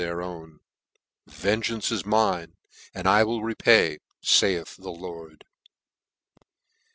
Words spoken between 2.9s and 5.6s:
and I will repay, faith the Lord.'